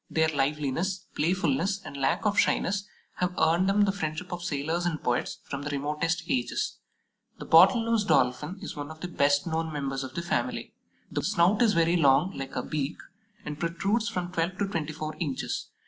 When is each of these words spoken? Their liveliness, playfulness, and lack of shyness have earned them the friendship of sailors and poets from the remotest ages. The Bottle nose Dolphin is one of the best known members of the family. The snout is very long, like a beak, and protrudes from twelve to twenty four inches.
Their 0.09 0.29
liveliness, 0.29 1.05
playfulness, 1.15 1.79
and 1.85 1.95
lack 1.95 2.25
of 2.25 2.35
shyness 2.39 2.87
have 3.17 3.37
earned 3.37 3.69
them 3.69 3.81
the 3.81 3.91
friendship 3.91 4.33
of 4.33 4.41
sailors 4.43 4.83
and 4.83 5.03
poets 5.03 5.37
from 5.43 5.61
the 5.61 5.69
remotest 5.69 6.23
ages. 6.27 6.79
The 7.37 7.45
Bottle 7.45 7.85
nose 7.85 8.03
Dolphin 8.03 8.57
is 8.63 8.75
one 8.75 8.89
of 8.89 9.01
the 9.01 9.07
best 9.07 9.45
known 9.45 9.71
members 9.71 10.03
of 10.03 10.15
the 10.15 10.23
family. 10.23 10.73
The 11.11 11.21
snout 11.21 11.61
is 11.61 11.73
very 11.73 11.97
long, 11.97 12.31
like 12.35 12.55
a 12.55 12.63
beak, 12.63 12.97
and 13.45 13.59
protrudes 13.59 14.09
from 14.09 14.31
twelve 14.31 14.57
to 14.57 14.67
twenty 14.67 14.91
four 14.91 15.15
inches. 15.19 15.69